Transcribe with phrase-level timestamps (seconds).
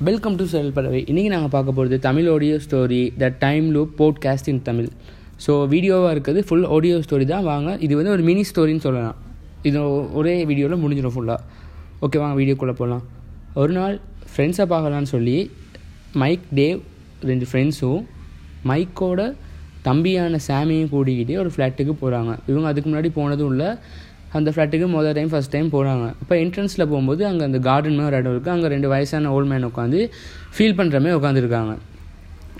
[0.00, 4.48] Welcome to sell பறவை இன்றைக்கி நாங்கள் பார்க்க போகிறது Tamil audio story the time loop podcast
[4.52, 4.88] in Tamil
[5.44, 7.46] so வீடியோவாக இருக்குது ஃபுல் ஆடியோ ஸ்டோரி தான்.
[7.50, 9.16] வாங்க இது வந்து ஒரு மினி ஸ்டோரின்னு சொல்லலாம்.
[9.68, 9.78] இது
[10.20, 11.40] ஒரே வீடியோவில் முடிஞ்சிடும் ஃபுல்லாக
[12.06, 13.02] ஓகே வாங்க வீடியோக்குள்ளே போகலாம்
[13.62, 13.96] ஒரு நாள்
[14.32, 15.38] ஃப்ரெண்ட்ஸை பார்க்கலான்னு சொல்லி
[16.22, 16.82] மைக் டேவ்
[17.30, 18.02] ரெண்டு ஃப்ரெண்ட்ஸும்
[18.72, 19.20] மைக்கோட
[19.88, 23.70] தம்பியான சாமியும் கூடிக்கிட்டே ஒரு ஃப்ளாட்டுக்கு போகிறாங்க இவங்க அதுக்கு முன்னாடி போனதும் இல்லை.
[24.38, 28.18] அந்த ஃப்ளாட்டுக்கு முதல் டைம் ஃபஸ்ட் டைம் போகிறாங்க இப்போ என்ட்ரன்ஸில் போகும்போது அங்கே அந்த கார்டன் மாதிரி ஒரு
[28.20, 30.00] இடம் இருக்குது அங்கே ரெண்டு வயசான ஓல்ட் மேன் உட்காந்து
[30.56, 31.74] ஃபீல் பண்ணுற மாதிரி உட்காந்துருக்காங்க.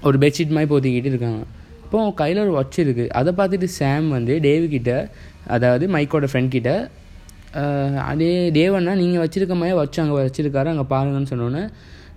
[0.09, 1.41] ஒரு பெட்ஷீட் மாதிரி போத்திக்கிட்டு இருக்காங்க.
[1.85, 4.81] இப்போ கையில் ஒரு வாட்ச் இருக்குது அதை பார்த்துட்டு சாம் வந்து டேவி
[5.57, 6.71] அதாவது மைக்கோட ஃப்ரெண்ட் கிட்ட
[8.11, 11.63] அதே தேவண்ணா நீங்கள் வச்சுருக்க மாதிரி வச்சு அங்கே வச்சுருக்காரு அங்கே பாருங்கன்னு சொன்னோன்னே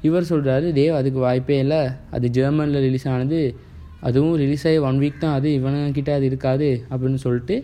[0.07, 1.79] இவர் சொல்கிறாரு தேவ் அதுக்கு வாய்ப்பே இல்லை.
[2.15, 3.39] அது ஜெர்மனில் ரிலீஸ் ஆனது.
[4.07, 5.35] அதுவும் ரிலீஸ் ஆகி ஒன் வீக் தான்.
[5.39, 6.69] அது இவனுக்கிட்ட அது இருக்காது.
[6.91, 7.55] அப்படின்னு சொல்லிட்டு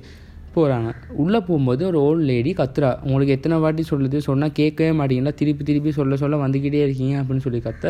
[0.56, 0.90] போகிறாங்க
[1.24, 2.90] உள்ளே போகும்போது ஒரு ஓல்டு லேடி கத்துறா.
[3.06, 4.18] உங்களுக்கு எத்தனை வாட்டி சொல்லுது?
[4.28, 5.34] சொன்னால் கேட்கவே மாட்டீங்களா?
[5.42, 7.86] திருப்பி திருப்பி சொல்ல சொல்ல வந்துக்கிட்டே இருக்கீங்க அப்படின்னு சொல்லி கத்த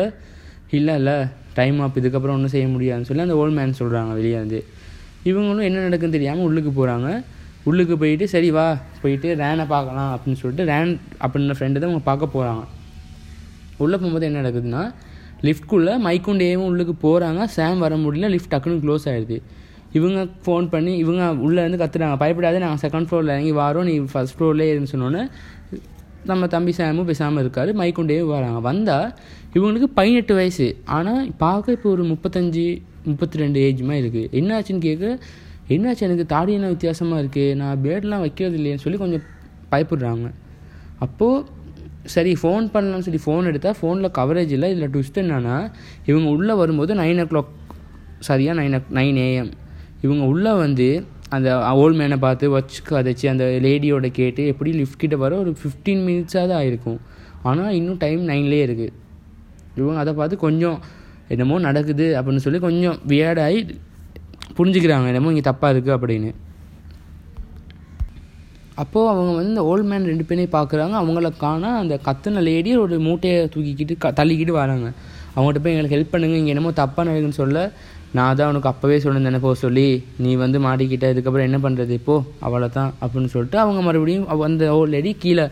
[0.70, 1.16] இல்லை இல்லை
[1.58, 4.60] டைம் ஆப் இதுக்கப்புறம் ஒன்றும் செய்ய முடியாதுன்னு சொல்லி அந்த ஓல்டு மேன் சொல்கிறாங்க வெளியே வந்து.
[5.24, 7.08] இவங்களும் என்ன நடக்குன்னு தெரியாமல் உள்ளுக்கு போகிறாங்க
[7.68, 8.64] உள்ளுக்கு போயிட்டு சரி வா.
[9.02, 10.92] போயிட்டு ரேனை பார்க்கலாம் அப்படின்னு சொல்லிட்டு ரேன்
[11.24, 12.64] அப்படின்ற ஃப்ரெண்டு தான் அவங்க பார்க்க போகிறாங்க
[13.84, 14.82] உள்ளே போகும்போது என்ன நடக்குதுன்னா
[15.46, 18.28] லிஃப்ட்குள்ளே மைக்கும் டேவும் உள்ளுக்கு போகிறாங்க சாம் வர முடியல.
[18.34, 19.38] லிஃப்ட் டக்குன்னு க்ளோஸ் ஆகிடுது
[19.98, 22.16] இவங்க ஃபோன் பண்ணி இவங்க உள்ளே இருந்து கத்துறாங்க.
[22.22, 23.86] பயப்படாத நாங்கள் செகண்ட் ஃப்ளோரில் இறங்கி வரோம்.
[23.90, 25.22] நீ ஃபஸ்ட் ஃப்ளோர்லேயே இருந்து சொன்னோன்னே
[26.30, 27.70] நம்ம தம்பி சாமும் பேசாமல் இருக்கார்.
[27.80, 28.60] மைக்கும் வராங்க.
[28.68, 29.08] வந்தால்
[29.56, 30.66] இவங்களுக்கு பதினெட்டு வயசு.
[30.96, 32.64] ஆனால் பார்க்க இப்போ ஒரு முப்பத்தஞ்சு
[33.10, 35.04] முப்பத்தி ரெண்டு ஏஜ் இருக்குது என்னாச்சுன்னு கேட்க
[35.74, 36.02] என்னாச்சு?
[36.06, 39.24] எனக்கு தாடி என்ன வித்தியாசமாக இருக்குது நான் பேட்லாம் வைக்கிறது இல்லையேன்னு சொல்லி கொஞ்சம்
[39.72, 40.26] பயப்படுறாங்க.
[41.04, 41.44] அப்போது
[42.14, 45.56] சரி ஃபோன் பண்ணலாம்னு சொல்லி ஃபோன் எடுத்தால் ஃபோனில் கவரேஜ் இல்லை இதில் ட்விஸ்ட் என்னென்னா
[46.10, 47.50] இவங்க உள்ளே வரும்போது நைன் ஓ கிளாக்
[48.28, 49.50] சரியாக நைன் நைன் ஏஎம்
[50.04, 50.88] இவங்க உள்ளே வந்து
[51.36, 51.48] அந்த
[51.82, 53.26] ஓல்ட் மேனை பார்த்து வச்சு கதைச்சி.
[53.32, 55.32] அந்த லேடியோட கேட்டு எப்படி லிஃப்ட் கிட்ட வர?
[55.44, 57.00] ஒரு ஃபிஃப்டீன் மினிட்ஸாக தான் ஆயிருக்கும்.
[57.50, 58.94] ஆனால் இன்னும் டைம் நைன்லேயே இருக்குது
[59.78, 60.78] இவங்க அதை பார்த்து கொஞ்சம்
[61.34, 63.60] என்னமோ நடக்குது அப்படின்னு சொல்லி கொஞ்சம் வியர்டாகி
[64.58, 65.06] புரிஞ்சுக்கிறாங்க.
[65.12, 66.30] என்னமோ இங்கே தப்பாக இருக்குது அப்படின்னு.
[68.82, 70.94] அப்போது அவங்க வந்து இந்த ஓல்ட் மேன் ரெண்டு பேரையும் பார்க்குறாங்க.
[71.02, 74.88] அவங்கள காணா அந்த கத்துன லேடி ஒரு மூட்டையை தூக்கிக்கிட்டு க தள்ளிக்கிட்டு வராங்க.
[75.36, 77.62] அவங்ககிட்ட போய் எங்களுக்கு ஹெல்ப் பண்ணுங்க இங்கே என்னமோ தப்பாக நடக்குதுன்னு சொல்ல
[78.16, 79.86] நான் தான் உனக்கு அப்போவே சொன்னேன் போ சொல்லி
[80.24, 82.14] நீ வந்து மாட்டிக்கிட்ட இதுக்கப்புறம் என்ன பண்ணுறது இப்போ
[82.46, 85.46] அவ்வளோ தான் அப்படின்னு சொல்லிட்டு அவங்க மறுபடியும் அந்த ஓல்ட் லேடி கீழே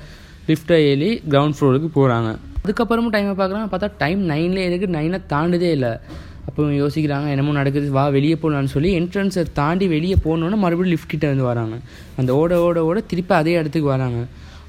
[0.50, 2.30] லிஃப்ட்டை ஏறி கிரவுண்ட் ஃப்ளோருக்கு போகிறாங்க
[2.64, 5.90] அதுக்கப்புறமும் டைமை பார்க்குறாங்க பார்த்தா டைம் நைன்லேயே இருக்குது நைனை தாண்டுதே இல்லை.
[6.46, 11.12] அப்போ இவங்க யோசிக்கிறாங்க என்னமோ நடக்குது வா வெளியே போகலான்னு சொல்லி என்ட்ரன்ஸை தாண்டி வெளியே போகணுன்னு மறுபடியும் லிஃப்ட்
[11.12, 11.76] கிட்டே வந்து வராங்க.
[12.20, 14.20] அந்த ஓட ஓட ஓட திருப்பி அதே இடத்துக்கு வராங்க.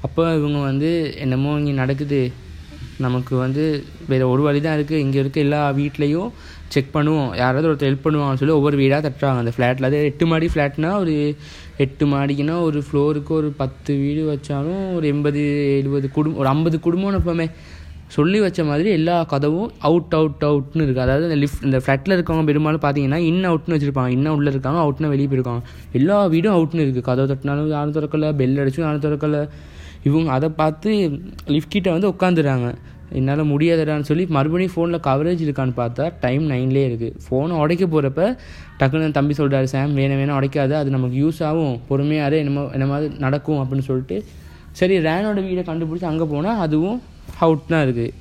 [0.06, 0.90] அப்போ இவங்க வந்து
[1.24, 2.20] என்னமோ இங்கே நடக்குது
[3.04, 3.64] நமக்கு வந்து
[4.10, 6.30] வேறு ஒரு வழி தான் இருக்குது இங்கே இருக்க எல்லா வீட்லேயும்
[6.74, 7.30] செக் பண்ணுவோம்.
[7.42, 9.42] யாராவது ஒருத்தர் ஹெல்ப் பண்ணுவாங்கன்னு சொல்லி ஒவ்வொரு வீடாக தட்டுறாங்க.
[9.44, 11.14] அந்த ஃப்ளாட்டில் அது எட்டு மாடி ஃப்ளாட்னா ஒரு
[11.84, 15.42] எட்டு மாடிக்குன்னா ஒரு ஃப்ளோருக்கு ஒரு பத்து வீடு வச்சாலும் ஒரு எண்பது
[15.80, 17.46] எழுபது குடும்பம் ஒரு ஐம்பது குடும்பம்னு எப்போவுமே
[18.16, 22.44] சொல்லி வச்ச மாதிரி எல்லா கதவும் அவுட் அவுட் அவுட்னு இருக்குது அதாவது இந்த லிஃப்ட் இந்த ஃப்ளாட்டில் இருக்கவங்க
[22.50, 24.12] பெரும்பாலும் பார்த்தீங்கன்னா இன் அவுட்னு வச்சுருப்பாங்க.
[24.16, 25.62] இன்னும் உள்ளே இருக்காங்க அவுட்னு வெளியே போயிருக்காங்க.
[25.98, 29.42] எல்லா வீடும் அவுட்னு இருக்குது கதவு தட்டினாலும் யாரும் திறக்கலை பெல் அடிச்சும் யாரும் திறக்கலை.
[30.08, 30.90] இவங்க அதை பார்த்து
[31.54, 32.68] லிஃப்ட்கிட்ட வந்து உட்காந்துடுறாங்க
[33.18, 38.22] என்னால் முடியாதடான்னு சொல்லி மறுபடியும் ஃபோனில் கவரேஜ் இருக்கான்னு பார்த்தா டைம் நைன்லேயே இருக்குது ஃபோனை உடைக்க போகிறப்ப
[38.80, 43.60] டக்குன்னு தம்பி சொல்கிறாரு சாம் வேணும் வேணும் உடைக்காது அது நமக்கு யூஸ் ஆகும் பொறுமையாரு என்னமோ என்ன நடக்கும்
[43.62, 44.18] அப்படின்னு சொல்லிட்டு
[44.80, 46.98] சரி ரேனோட வீடை கண்டுபிடிச்சி அங்கே போனால் அதுவும்
[47.44, 48.12] அவுட் தான் இருக்குது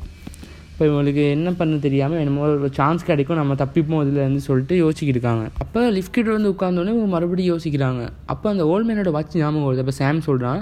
[0.70, 5.44] இப்போ இவங்களுக்கு என்ன பண்ண தெரியாமல் என்னமோ ஒரு சான்ஸ் கிடைக்கும் நம்ம தப்பிப்போம் இதுலேருந்து சொல்லிட்டு யோசிக்கிட்டு இருக்காங்க.
[5.64, 8.02] அப்போ லிஃப்ட் கிட்ட வந்து உட்காந்தோடனே இவங்க மறுபடியும் யோசிக்கிறாங்க.
[8.34, 9.84] அப்போ அந்த ஓல்மேனோட வாட்ச் ஞாபகம் வருது.
[9.84, 10.62] அப்போ சாம் சொல்கிறான்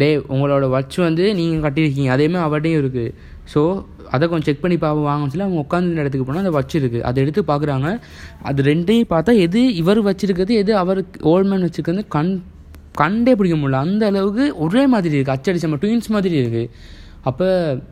[0.00, 2.10] டே உங்களோட வாட்ச் வந்து நீங்கள் கட்டியிருக்கீங்க.
[2.16, 3.12] அதேமாதிரி அவர்கிட்டையும் இருக்குது
[3.52, 3.60] ஸோ
[4.14, 7.22] அதை கொஞ்சம் செக் பண்ணி பார்ப்போம் வாங்கன்னு சொல்லி அவங்க உட்காந்து இடத்துக்கு போனால் அந்த வச்சு இருக்குது அதை
[7.24, 7.88] எடுத்து பார்க்குறாங்க
[8.48, 12.32] அது ரெண்டையும் பார்த்தா எது இவர் வச்சுருக்கிறது எது அவருக்கு ஓல்மேன் வச்சுருக்கிறது கண்
[13.00, 13.80] கண்டே பிடிக்க முடியல.
[13.86, 16.70] அந்த அளவுக்கு ஒரே மாதிரி இருக்குது அச்சடிச்ச நம்ம ட்வின்ஸ் மாதிரி இருக்குது
[17.26, 17.46] அப்போ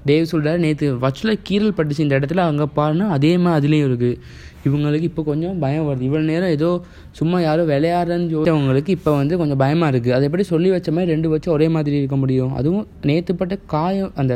[0.06, 4.18] தேவ் சொல்கிறார் நேற்று வச்சில் கீரல் பட்டுச்சு இந்த இடத்துல அங்கே பாருன்னா அதே மாதிரி அதுலேயும் இருக்குது
[4.66, 6.04] இவங்களுக்கு இப்போ கொஞ்சம் பயம் வருது.
[6.08, 6.68] இவ்வளோ நேரம் ஏதோ
[7.10, 11.12] சும்மா யாரோ விளையாடுறேன்னு சொல்லி அவங்களுக்கு இப்போ வந்து கொஞ்சம் பயமாக இருக்குது அதை எப்படி சொல்லி வச்ச மாதிரி
[11.12, 12.52] ரெண்டு வச்சு ஒரே மாதிரி இருக்க முடியும்?
[12.54, 14.34] அதுவும் நேற்றுப்பட்ட காயம் அந்த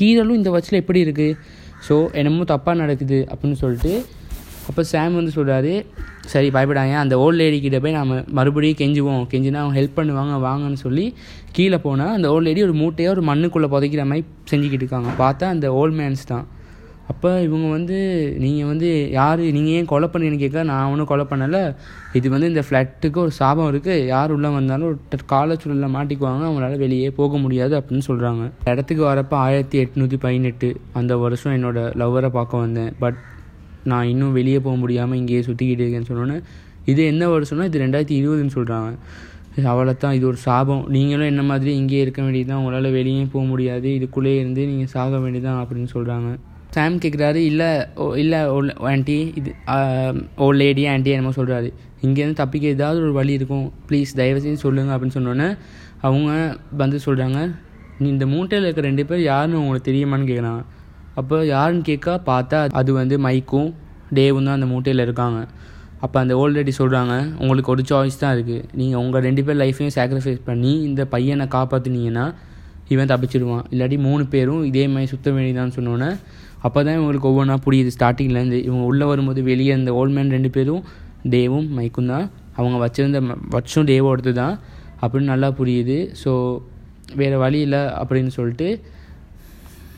[0.00, 1.36] கீரலும் இந்த வச்சில் எப்படி இருக்குது
[1.88, 3.92] ஸோ என்னமோ தப்பாக நடக்குது அப்படின்னு சொல்லிட்டு
[4.68, 5.74] அப்போ சாம் வந்து சொல்கிறாரு
[6.32, 9.22] சரி பயப்படாங்க அந்த ஓல்ட் லேடி கிட்ட போய் நம்ம மறுபடியும் கெஞ்சுவோம்.
[9.32, 11.06] கெஞ்சினா அவங்க ஹெல்ப் பண்ணுவாங்க வாங்கன்னு சொல்லி
[11.58, 15.12] கீழே போனால் அந்த ஓல்ட் லேடி ஒரு மூட்டையாக ஒரு மண்ணுக்குள்ளே புதைக்கிற மாதிரி செஞ்சுக்கிட்டு இருக்காங்க.
[15.24, 16.46] பார்த்தா அந்த ஓல்ட் மேன்ஸ் தான்.
[17.12, 17.96] அப்போ இவங்க வந்து
[18.44, 21.60] நீங்கள் வந்து யார் நீங்கள் ஏன் கொலை பண்ணீங்கன்னு கேட்க நான் ஒன்றும் கொலை பண்ணலை.
[22.18, 26.42] இது வந்து இந்த ஃப்ளாட்டுக்கு ஒரு சாபம் இருக்குது யார் உள்ளே வந்தாலும் ஒரு காலச்சூழலில் மாட்டிக்குவாங்க.
[26.48, 30.70] அவங்களால வெளியே போக முடியாது அப்படின்னு சொல்கிறாங்க இடத்துக்கு வரப்போ ஆயிரத்தி எட்நூற்றி பதினெட்டு
[31.00, 32.92] அந்த வருஷம் என்னோடய லவ்வரை பார்க்க வந்தேன்.
[33.04, 33.20] பட்
[33.92, 36.38] நான் இன்னும் வெளியே போக முடியாமல் இங்கேயே சுற்றிக்கிட்டு இருக்கேன்னு சொன்னோன்னே
[36.84, 38.90] இது என்ன வருஷம்னா இது ரெண்டாயிரத்தி இருபதுன்னு சொல்கிறாங்க
[39.70, 40.82] அவ்வளோ தான் இது ஒரு சாபம்.
[40.88, 45.18] நீங்களும் என்ன மாதிரி இங்கேயே இருக்க வேண்டியது தான் உங்களால் வெளியே போக முடியாது இதுக்குள்ளேயே இருந்து நீங்கள் சாக
[45.18, 46.28] வேண்டியதான் அப்படின்னு சொல்கிறாங்க
[46.74, 49.50] சாம் கேட்குறாரு இல்லை ஓ இல்லை ஓல் ஆண்டி இது
[50.36, 51.68] ஓ லேடி ஆண்டி என்னமோ சொல்கிறாரு
[52.02, 53.66] இங்கேருந்து தப்பிக்க ஏதாவது ஒரு வழி இருக்கும்.
[53.88, 55.48] ப்ளீஸ் தயவு செஞ்சு சொல்லுங்கள் அப்படின்னு சொன்னோன்னே
[56.00, 56.30] அவங்க
[56.76, 57.38] வந்து சொல்கிறாங்க
[57.98, 60.62] நீ இந்த மூட்டையில் இருக்க ரெண்டு பேர் யாருன்னு உங்களுக்கு தெரியுமான்னு கேட்குறாங்க
[61.16, 63.68] அப்போ யாருன்னு கேட்க பார்த்தா அது வந்து மைக்கும்
[64.14, 65.38] டேவும் தான் அந்த மூட்டையில் இருக்காங்க.
[66.00, 70.40] அப்போ அந்த ஓல்ரெடி சொல்கிறாங்க உங்களுக்கு ஒரு சாய்ஸ் தான் இருக்குது நீங்கள் உங்கள் ரெண்டு பேர் லைஃப்பையும் சாக்ரிஃபைஸ்
[70.44, 72.26] பண்ணி இந்த பையனை காப்பாற்றினீங்கன்னா
[72.88, 76.10] இவன் தப்பிச்சிடுவான் இல்லாட்டி மூணு பேரும் இதே மாதிரி சுத்த வேண்டியதான்னு சொன்னோன்னே
[76.62, 77.90] அப்போ தான் இவங்களுக்கு ஒவ்வொன்றா புரியுது.
[77.96, 80.82] ஸ்டார்டிங்லேருந்து இவங்க உள்ளே வரும்போது வெளியே இந்த ஓல்மேன் ரெண்டு பேரும்
[81.28, 82.26] டேவும் மைக்கும் தான்.
[82.56, 84.54] அவங்க வச்சிருந்த ம- வச்சும் டேவோடது தான்
[85.02, 85.98] அப்படின்னு நல்லா புரியுது.
[86.22, 86.30] ஸோ
[87.14, 88.68] வேறு வழி இல்லை அப்படின்னு சொல்லிட்டு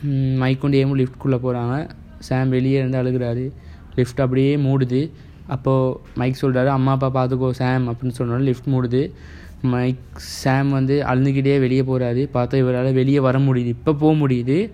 [0.03, 3.51] மைக் மைக்கும் லிஃப்ட்குள்ளே போகிறாங்க சாம் வெளியே இருந்து அழுகுறாரு.
[3.95, 5.09] லிஃப்ட் அப்படியே மூடுது.
[5.47, 9.11] அப்போது மைக் சொல்கிறாரு அம்மா அப்பா பார்த்துக்கோ சாம் அப்படின்னு சொன்னோட லிஃப்ட் மூடுது.
[9.61, 13.71] மைக் சாம் வந்து அழுந்துக்கிட்டே வெளியே போகிறாரு பார்த்தா இவரால் வெளியே வர முடியுது.
[13.77, 14.71] இப்போ போக முடியுது.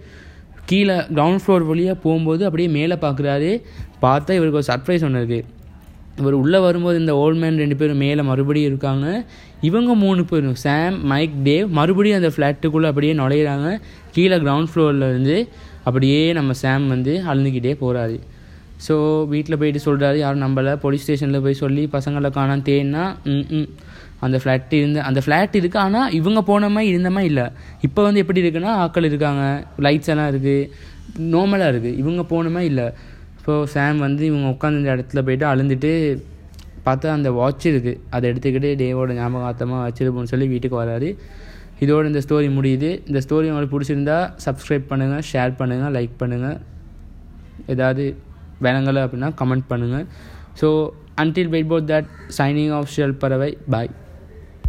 [0.65, 3.61] கீழே கிரவுண்ட் ஃப்ளோர் வழியாக போகும்போது அப்படியே மேலே பார்க்குறாரு.
[4.01, 5.53] பார்த்தா இவருக்கு ஒரு சர்ப்ரைஸ் ஒன்று இருக்குது
[6.19, 9.07] இவர் உள்ளே வரும்போது இந்த ஓல்ட் மேன் ரெண்டு பேரும் மேலே மறுபடியும் இருக்காங்க.
[9.69, 13.67] இவங்க மூணு பேரும் சாம் மைக் டேவ் மறுபடியும் அந்த ஃப்ளாட்டுக்குள்ளே அப்படியே நுழையிறாங்க.
[14.15, 15.37] கீழே கிரவுண்ட் ஃப்ளோரில் இருந்து
[15.89, 18.17] அப்படியே நம்ம சாம் வந்து அழுந்துக்கிட்டே போகிறாரு
[18.85, 18.95] ஸோ
[19.33, 23.03] வீட்டில் போயிட்டு சொல்கிறாரு யாரும் நம்மளை போலீஸ் ஸ்டேஷனில் போய் சொல்லி பசங்களை காணாம தேன்னா
[23.33, 23.67] ம் ம்.
[24.25, 27.45] அந்த ஃப்ளாட் இருந்த அந்த ஃப்ளாட் இருக்குது ஆனால் இவங்க போன மாதிரி இருந்த மாதிரி இல்லை.
[27.87, 29.43] இப்போ வந்து எப்படி இருக்குன்னா ஆக்கள் இருக்காங்க
[29.85, 30.69] லைட்ஸ் எல்லாம் இருக்குது
[31.33, 32.87] நார்மலாக இருக்குது இவங்க போன மாதிரி இல்லை.
[33.45, 35.91] ஸோ சாம் வந்து இவங்க உட்காந்துருந்த இடத்துல போயிட்டு அழுந்துட்டு
[36.87, 41.09] பார்த்தா அந்த வாட்ச் இருக்குது அதை எடுத்துக்கிட்டு டேவோட ஞாபகார்த்தமாக வச்சிருப்போம்னு சொல்லி வீட்டுக்கு வராரு.
[41.83, 42.89] இதோட இந்த ஸ்டோரி முடியுது.
[43.09, 46.57] இந்த ஸ்டோரி உங்களுக்கு பிடிச்சிருந்தா சப்ஸ்கிரைப் பண்ணுங்கள் ஷேர் பண்ணுங்கள் லைக் பண்ணுங்கள்
[47.73, 48.05] ஏதாவது
[48.65, 50.05] வேணுங்கள அப்படின்னா கமெண்ட் பண்ணுங்கள்
[50.61, 50.69] so
[51.23, 52.09] until wait but that
[52.39, 53.51] shining of shall பறவை.
[53.75, 53.91] பாய்